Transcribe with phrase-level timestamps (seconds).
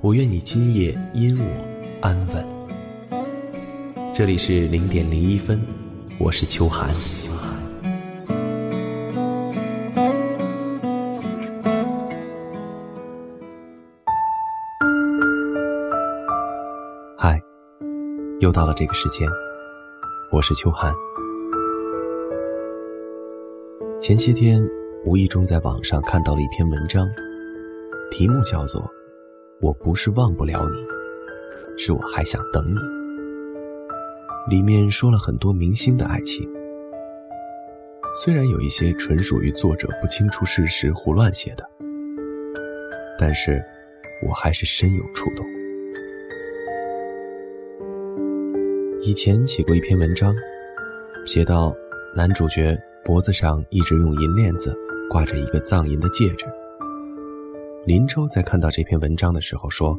[0.00, 1.44] 我愿你今夜因我
[2.00, 2.46] 安稳。
[4.14, 5.60] 这里是零点零一分，
[6.20, 6.88] 我是秋寒。
[17.16, 17.42] 嗨，
[18.38, 19.28] 又到了这个时间，
[20.30, 20.94] 我是秋寒。
[24.00, 24.64] 前些天
[25.04, 27.04] 无意中在网上看到了一篇文章，
[28.12, 28.88] 题目叫做。
[29.60, 30.76] 我不是忘不了你，
[31.76, 32.78] 是我还想等你。
[34.48, 36.48] 里面说了很多明星的爱情，
[38.14, 41.68] 虽然有一些纯属于作者不清楚事实胡乱写的，
[43.18, 43.60] 但是
[44.28, 45.44] 我还是深有触动。
[49.02, 50.32] 以前写过一篇文章，
[51.26, 51.74] 写到
[52.14, 54.72] 男主角脖子上一直用银链子
[55.10, 56.46] 挂着一个藏银的戒指。
[57.88, 59.98] 林州在看到这篇文章的时候说：“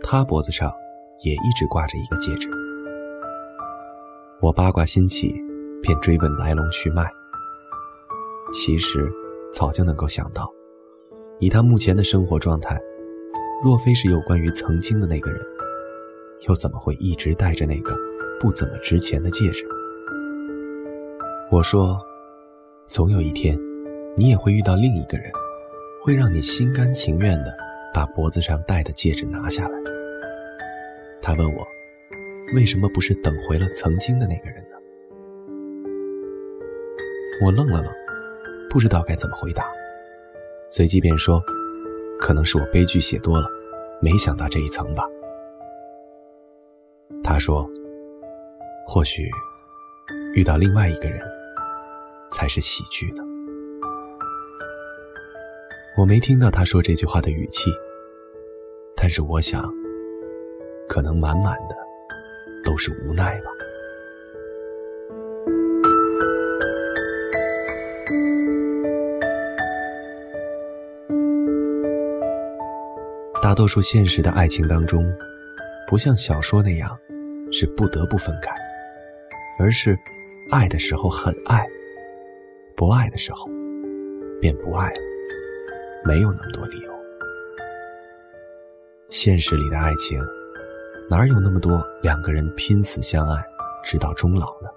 [0.00, 0.72] 他脖子上
[1.22, 2.48] 也一直挂着一个戒指。”
[4.40, 5.30] 我八卦心起，
[5.82, 7.04] 便追问来龙去脉。
[8.50, 9.06] 其实
[9.52, 10.50] 早就能够想到，
[11.40, 12.80] 以他目前的生活状态，
[13.62, 15.38] 若非是有关于曾经的那个人，
[16.48, 17.94] 又怎么会一直戴着那个
[18.40, 19.62] 不怎么值钱的戒指？
[21.50, 22.00] 我说
[22.88, 23.58] ：“总有一天，
[24.16, 25.30] 你也会遇到另一个人。”
[26.02, 27.54] 会让你心甘情愿的
[27.92, 29.78] 把脖子上戴的戒指拿下来。
[31.20, 31.66] 他问我，
[32.54, 34.76] 为什么不是等回了曾经的那个人呢？
[37.44, 37.92] 我愣了愣，
[38.70, 39.64] 不知道该怎么回答，
[40.70, 41.42] 随即便说，
[42.18, 43.46] 可能是我悲剧写多了，
[44.00, 45.04] 没想到这一层吧。
[47.22, 47.68] 他说，
[48.86, 49.28] 或许
[50.34, 51.20] 遇到另外一个人，
[52.32, 53.29] 才是喜剧呢。
[55.96, 57.70] 我没听到他说这句话的语气，
[58.96, 59.62] 但是我想，
[60.88, 61.76] 可能满满的
[62.64, 63.50] 都是无奈吧。
[73.42, 75.04] 大多数现实的爱情当中，
[75.86, 76.96] 不像小说那样
[77.52, 78.50] 是不得不分开，
[79.58, 79.98] 而是
[80.50, 81.66] 爱的时候很爱，
[82.74, 83.46] 不爱的时候
[84.40, 85.09] 便不爱了。
[86.04, 86.90] 没有那么多理由。
[89.10, 90.20] 现实里的爱情，
[91.10, 93.42] 哪有那么多两个人拼死相爱，
[93.84, 94.68] 直到终老呢？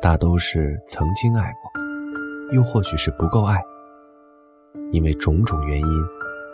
[0.00, 3.60] 大都是曾经爱过，又或许是不够爱，
[4.92, 6.04] 因为种种原因，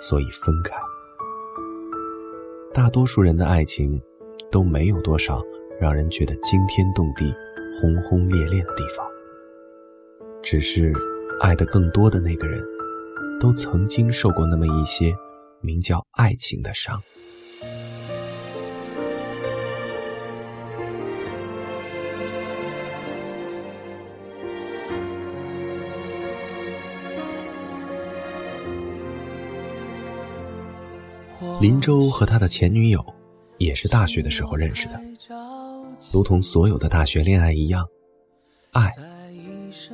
[0.01, 0.75] 所以分开。
[2.73, 4.01] 大多数人的爱情，
[4.51, 5.43] 都没有多少
[5.81, 7.35] 让人觉得惊天动地、
[7.81, 9.07] 轰轰烈烈的地方，
[10.41, 10.93] 只是
[11.41, 12.65] 爱的更多的那个人。
[13.43, 15.13] 都曾经受过那么一些
[15.61, 17.03] 名叫爱情的伤。
[31.61, 33.05] 林州和他的前女友
[33.59, 35.01] 也是大学的时候认识的，
[36.13, 37.85] 如同所有的大学恋爱一样，
[38.71, 38.89] 爱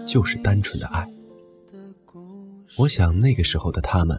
[0.07, 1.09] 就是单纯的爱。
[2.79, 4.17] 我想那个时候的他们，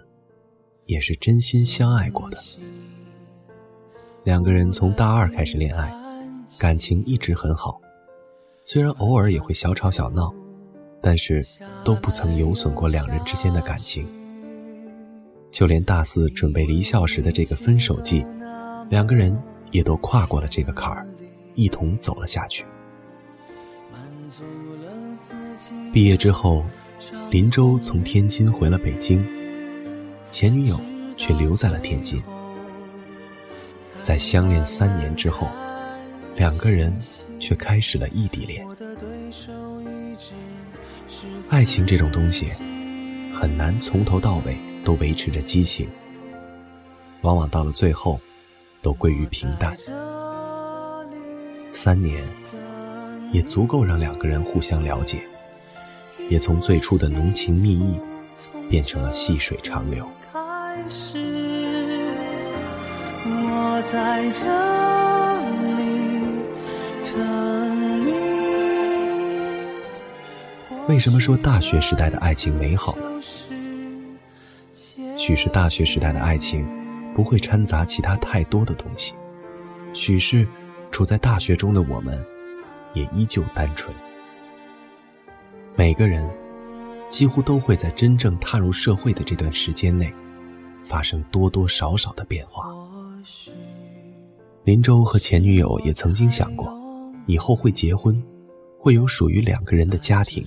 [0.86, 2.38] 也是真心相爱过的。
[4.26, 5.90] 两个人从大二开始恋爱，
[6.60, 7.80] 感情一直很好，
[8.66, 10.34] 虽然偶尔也会小吵小闹，
[11.02, 11.42] 但是
[11.86, 14.06] 都不曾有损过两人之间的感情。
[15.52, 18.26] 就连大四准备离校时的这个分手季，
[18.90, 19.42] 两个人
[19.72, 21.08] 也都跨过了这个坎儿，
[21.56, 22.66] 一同走了下去。
[25.94, 26.66] 毕业之后。
[27.30, 29.24] 林州从天津回了北京，
[30.32, 30.80] 前女友
[31.16, 32.20] 却留在了天津。
[34.02, 35.48] 在相恋三年之后，
[36.36, 36.92] 两个人
[37.40, 38.66] 却开始了异地恋。
[41.50, 42.48] 爱情这种东西，
[43.32, 45.88] 很难从头到尾都维持着激情，
[47.22, 48.20] 往往到了最后，
[48.82, 49.78] 都归于平淡。
[51.74, 52.24] 三年，
[53.32, 55.20] 也足够让两个人互相了解。
[56.30, 58.00] 也从最初的浓情蜜意，
[58.70, 60.08] 变成了细水长流。
[63.26, 64.46] 我在这
[65.76, 65.82] 里
[67.12, 68.14] 等你。
[70.88, 73.04] 为什么说大学时代的爱情美好呢？
[75.18, 76.66] 许是大学时代的爱情
[77.14, 79.14] 不会掺杂其他太多的东西，
[79.94, 80.48] 许是
[80.92, 82.24] 处在大学中的我们
[82.94, 83.94] 也依旧单纯。
[85.80, 86.30] 每个人
[87.08, 90.14] 几乎都会在真正踏入社会的这段时间内，
[90.84, 92.66] 发生多多少少的变化。
[94.66, 96.70] 林州和前女友也曾经想过，
[97.28, 98.22] 以后会结婚，
[98.78, 100.46] 会有属于两个人的家庭，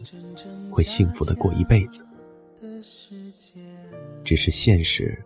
[0.70, 2.06] 会幸福的过一辈子。
[4.22, 5.18] 只是现实，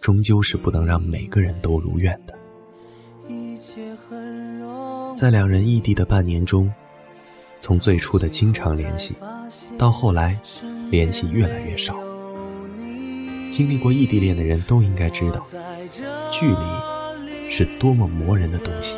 [0.00, 2.38] 终究是不能让每个人都如愿的。
[5.16, 6.72] 在两人异地的半年中。
[7.60, 9.14] 从最初的经常联系，
[9.76, 10.38] 到后来
[10.90, 11.94] 联系越来越少。
[13.50, 15.44] 经历过异地恋的人都应该知道，
[16.30, 18.96] 距离是多么磨人的东西。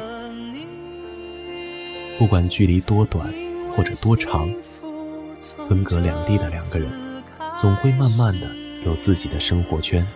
[2.19, 3.33] 不管距离多短
[3.75, 4.53] 或者多长，
[5.67, 6.89] 分隔两地的两个人，
[7.59, 8.47] 总会慢慢的
[8.85, 10.07] 有自己的生活圈，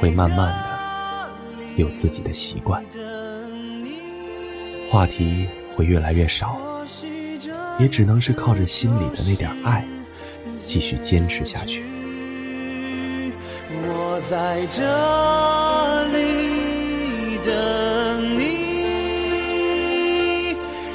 [0.00, 1.30] 会慢慢的
[1.76, 2.82] 有自己的习惯，
[4.90, 5.46] 话题
[5.76, 6.58] 会越来越少。
[7.78, 9.86] 也只能是靠着心里的那点爱，
[10.56, 11.84] 继续坚持下去。
[13.70, 14.82] 我在这
[16.12, 18.42] 里等你，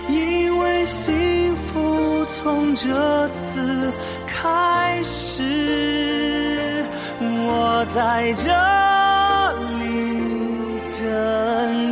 [0.10, 3.94] 因为幸福从这次
[4.28, 6.86] 开始。
[7.22, 8.50] 我在这
[9.80, 9.86] 里
[11.00, 11.02] 等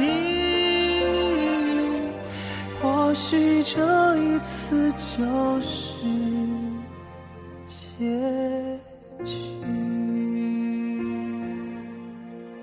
[0.02, 0.04] 你，
[2.82, 4.01] 或许这。
[5.22, 6.08] 就是
[7.68, 8.80] 结
[9.24, 9.36] 局。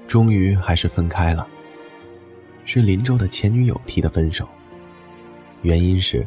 [0.08, 1.46] 终于还是分开了，
[2.64, 4.49] 是林州的前女友提的分手，
[5.62, 6.26] 原因是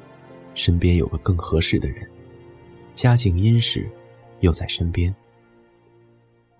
[0.55, 2.09] 身边有个更合适的人，
[2.95, 3.85] 家境殷实，
[4.39, 5.13] 又在身边。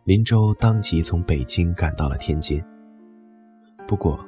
[0.04, 2.62] 林州当即从北京赶到了天津，
[3.88, 4.20] 不过，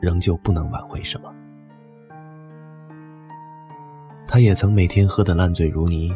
[0.00, 1.32] 仍旧不能挽回什么。
[4.32, 6.10] 他也曾每天喝得烂醉如泥，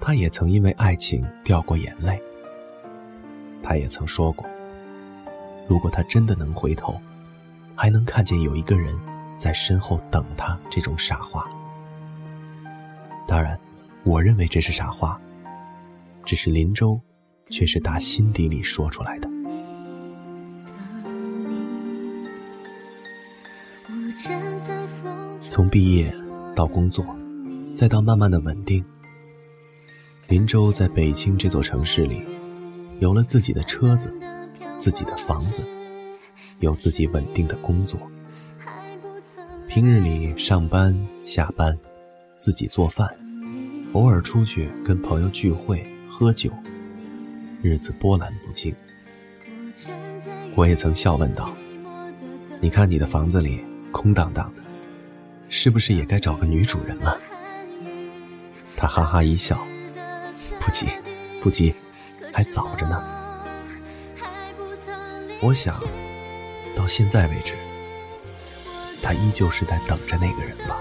[0.00, 2.20] 他也曾因为爱情掉过眼泪。
[3.62, 4.44] 他也曾说过，
[5.68, 7.00] 如果他真的能回头，
[7.76, 8.92] 还能看见有一个人
[9.38, 11.48] 在身后等他，这种傻话。
[13.24, 13.56] 当然，
[14.02, 15.16] 我认为这是傻话，
[16.24, 17.00] 只是林州
[17.50, 19.30] 却是打心底里说出来的。
[25.38, 26.12] 从毕业。
[26.56, 27.04] 到工作，
[27.74, 28.82] 再到慢慢的稳定。
[30.26, 32.22] 林州在北京这座城市里，
[32.98, 34.10] 有了自己的车子，
[34.78, 35.62] 自己的房子，
[36.60, 38.00] 有自己稳定的工作。
[39.68, 41.78] 平日里上班下班，
[42.38, 43.14] 自己做饭，
[43.92, 46.50] 偶尔出去跟朋友聚会喝酒，
[47.60, 48.74] 日子波澜不惊。
[50.54, 51.54] 我也曾笑问道
[52.62, 53.62] ：“你看你的房子里
[53.92, 54.62] 空荡荡的。”
[55.48, 57.18] 是不是也该找个女主人了？
[58.76, 59.66] 他哈哈一笑，
[60.60, 60.86] 不急，
[61.42, 61.74] 不急，
[62.32, 63.02] 还早着呢。
[65.40, 65.74] 我想，
[66.74, 67.54] 到现在为止，
[69.02, 70.78] 他依旧是在等着那个人吧。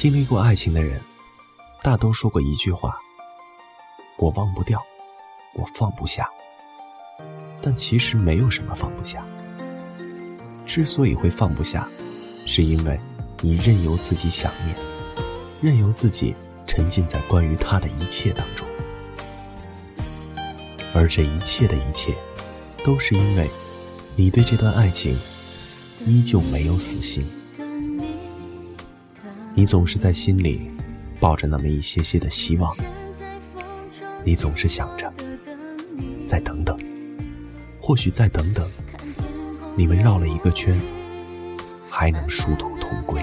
[0.00, 0.98] 经历过爱情的人，
[1.82, 2.98] 大都说过一句话
[4.16, 4.82] ：“我忘不掉，
[5.52, 6.26] 我放不下。”
[7.60, 9.22] 但其实没有什么放不下。
[10.64, 11.86] 之所以会放不下，
[12.46, 12.98] 是因为
[13.42, 14.74] 你任由自己想念，
[15.60, 16.34] 任由自己
[16.66, 18.66] 沉浸在关于他的一切当中，
[20.94, 22.16] 而这一切的一切，
[22.82, 23.50] 都是因为
[24.16, 25.20] 你对这段爱情
[26.06, 27.30] 依旧没有死心。
[29.60, 30.70] 你总是在心里
[31.18, 32.74] 抱着那么一些些的希望，
[34.24, 35.12] 你总是想着
[36.26, 36.78] 再等等，
[37.78, 38.66] 或许再等等，
[39.76, 40.80] 你们绕了一个圈，
[41.90, 43.22] 还能殊途同归。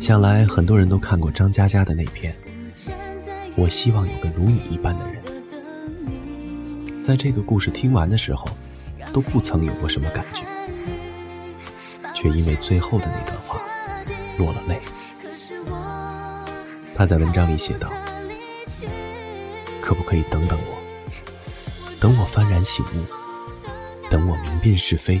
[0.00, 2.34] 想来很多人都看过张嘉佳的那篇。
[3.58, 5.20] 我希望有个如你一般的人。
[7.02, 8.46] 在这个故事听完的时候，
[9.12, 10.44] 都不曾有过什么感觉，
[12.14, 13.60] 却因为最后的那段话
[14.38, 14.78] 落了泪。
[16.94, 17.92] 他在文章里写道
[19.82, 20.78] ：“可不可以等等我？
[21.98, 23.04] 等我幡然醒悟，
[24.08, 25.20] 等我明辨是非，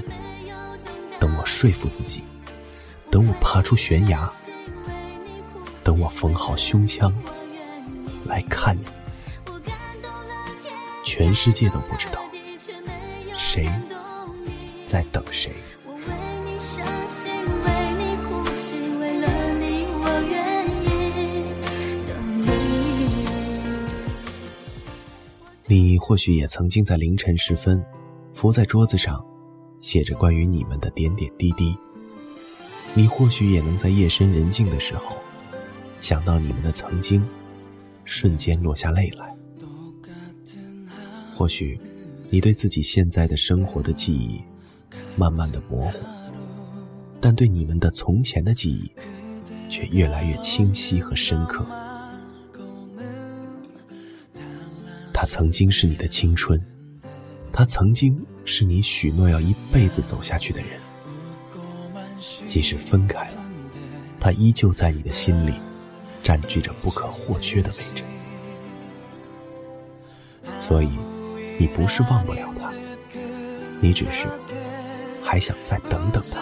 [1.18, 2.22] 等我说服自己，
[3.10, 4.30] 等我爬出悬崖，
[5.82, 7.12] 等我缝好胸腔
[8.28, 8.84] 来看你。
[11.04, 12.20] 全世界都不知道
[13.34, 13.68] 谁
[14.86, 15.50] 在等谁。”
[25.70, 27.84] 你或许也曾经在凌晨时分，
[28.32, 29.22] 伏在桌子上，
[29.82, 31.76] 写着关于你们的点点滴滴。
[32.94, 35.14] 你或许也能在夜深人静的时候，
[36.00, 37.22] 想到你们的曾经，
[38.08, 39.36] 瞬间落下泪来。
[41.36, 41.78] 或许，
[42.30, 44.40] 你对自己现在的生活的记忆，
[45.14, 45.98] 慢慢的模糊，
[47.20, 48.90] 但对你们的从前的记忆，
[49.70, 51.64] 却越来越清晰和深刻。
[55.12, 56.58] 他曾经是你的青春，
[57.52, 60.68] 他曾经是你许诺要一辈子走下去的人。
[62.46, 63.44] 即使分开了，
[64.18, 65.52] 他依旧在你的心里
[66.22, 68.02] 占据着不可或缺的位置。
[70.58, 70.90] 所以，
[71.58, 72.72] 你不是忘不了他，
[73.80, 74.26] 你只是
[75.24, 76.40] 还想再等等他。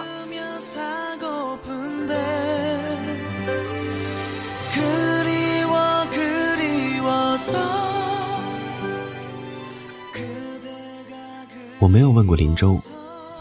[11.78, 12.80] 我没有问过林州，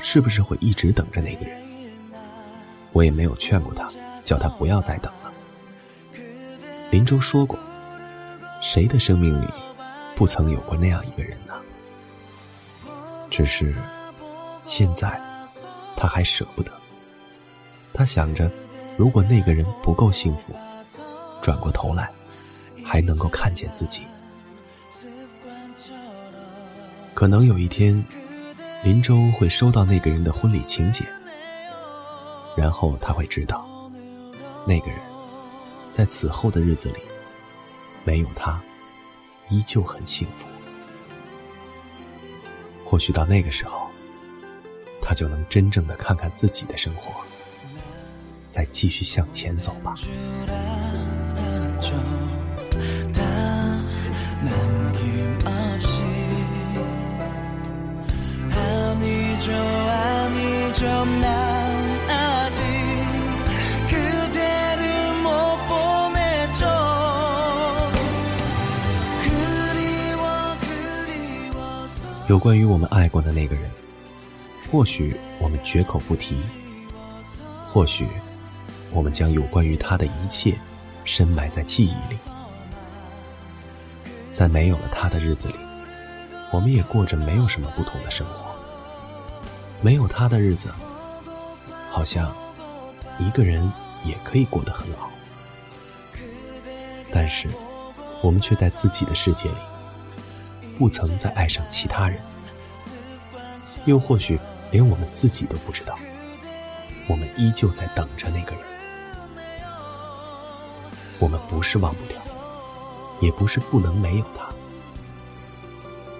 [0.01, 1.59] 是不是会一直等着那个人。
[2.91, 3.89] 我也没有劝过他，
[4.23, 5.11] 叫他不要再等。
[6.91, 7.59] 林州说过，
[8.61, 9.47] 谁的生命里
[10.15, 11.53] 不曾有过那样一个人呢？
[13.29, 13.75] 只是
[14.65, 15.19] 现在
[15.97, 16.71] 他还舍不得。
[17.93, 18.49] 他想着，
[18.97, 20.53] 如果那个人不够幸福，
[21.41, 22.09] 转过头来
[22.83, 24.03] 还能够看见自己，
[27.13, 28.03] 可能有一天。
[28.83, 31.07] 林州会收到那个人的婚礼请柬，
[32.55, 33.65] 然后他会知道，
[34.67, 34.99] 那个人
[35.95, 36.97] 在此后的日子里，
[38.03, 38.61] 没有他，
[39.47, 40.45] 依旧很幸福。
[42.83, 43.87] 或许到那个时候，
[45.01, 47.13] 他就能真正的看看自己的生活，
[48.49, 49.95] 再继续向前走吧。
[72.27, 73.69] 有关于我们爱过的那个人，
[74.71, 76.35] 或许我们绝口不提，
[77.71, 78.07] 或许
[78.91, 80.57] 我们将有关于他的一切
[81.03, 82.17] 深埋在记忆里。
[84.31, 85.55] 在没有了他的日子里，
[86.51, 88.43] 我们也过着没有什么不同的生活。
[89.79, 90.69] 没有他的日子，
[91.91, 92.35] 好像
[93.19, 93.71] 一个人
[94.03, 95.11] 也可以过得很好，
[97.13, 97.47] 但是
[98.23, 99.57] 我们却在自己的世界里。
[100.77, 102.19] 不曾再爱上其他人，
[103.85, 104.39] 又或许
[104.71, 105.97] 连我们自己都不知道，
[107.07, 108.61] 我们依旧在等着那个人。
[111.17, 112.21] 我们不是忘不掉，
[113.21, 114.49] 也不是不能没有他，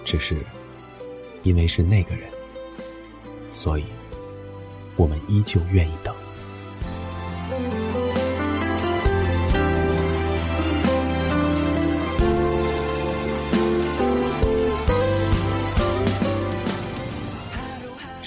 [0.06, 0.38] 只是
[1.44, 2.30] 因为是那个人，
[3.52, 3.84] 所以
[4.96, 6.15] 我们依旧愿意等。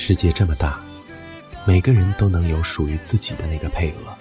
[0.08, 0.80] 世界这么大，
[1.66, 4.16] 每个人都能有属于自己的那个配额，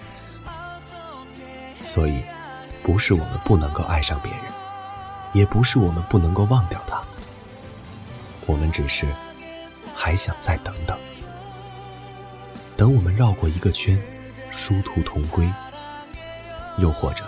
[1.80, 2.20] 所以，
[2.82, 4.42] 不是我们不能够爱上别人，
[5.32, 7.02] 也不是我们不能够忘掉他，
[8.44, 9.06] 我们只是
[9.96, 10.94] 还想再等等，
[12.76, 13.98] 等我们绕过一个圈，
[14.50, 15.50] 殊途同归，
[16.76, 17.24] 又或者，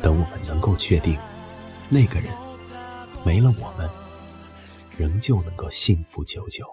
[0.00, 1.18] 等我们能够确定，
[1.90, 2.32] 那个人
[3.22, 3.86] 没了我们，
[4.96, 6.64] 仍旧能够幸福久久。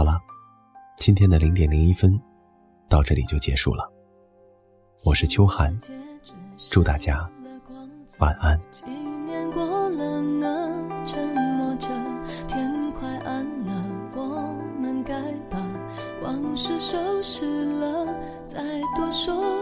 [0.00, 0.18] 好了，
[0.96, 2.18] 今天的零点零一分
[2.88, 3.86] 到这里就结束了。
[5.04, 5.76] 我是秋寒，
[6.70, 7.28] 祝大家
[8.18, 8.58] 晚安。
[16.22, 18.06] 往事收拾了，
[18.46, 18.58] 再
[18.96, 19.59] 多说。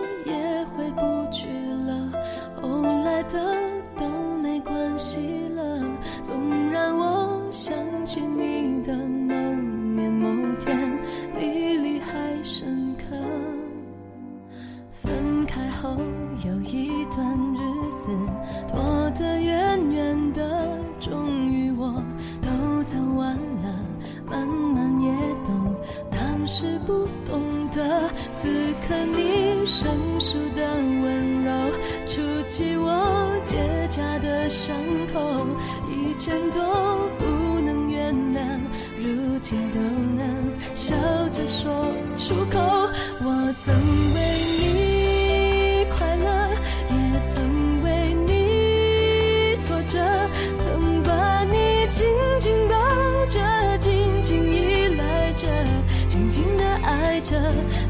[57.28, 57.36] 着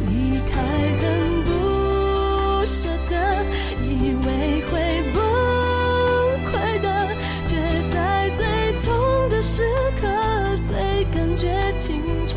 [0.09, 0.61] 离开
[1.01, 3.15] 很不舍得
[3.85, 5.23] 以为会崩
[6.51, 7.09] 溃的
[7.47, 7.55] 却
[7.95, 9.63] 在最痛的时
[10.01, 10.09] 刻
[10.65, 11.47] 最感觉
[11.79, 12.37] 清澈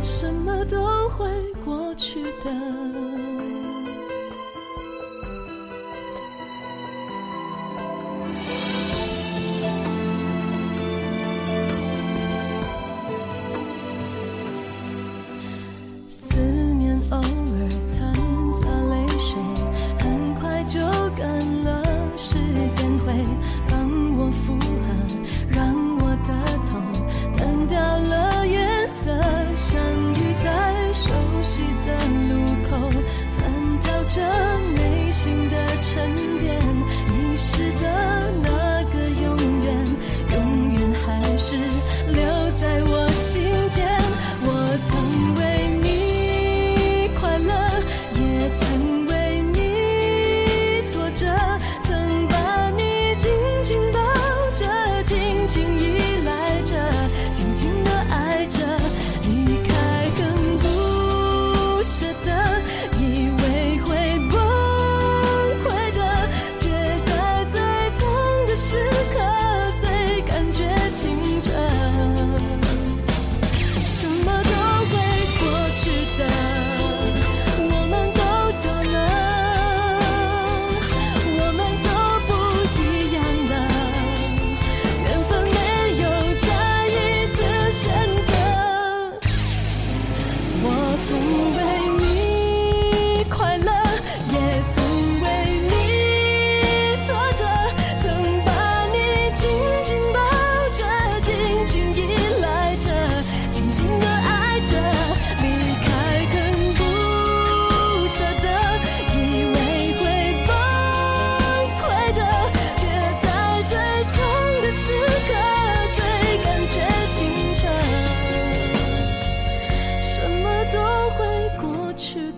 [0.00, 1.26] 什么都会
[1.64, 2.79] 过去的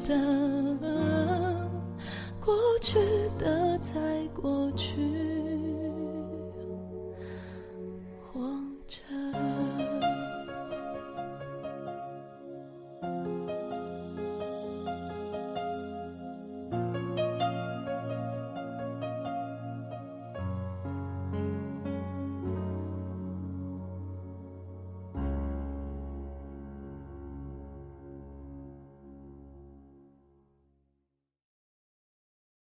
[0.02, 0.41] 的。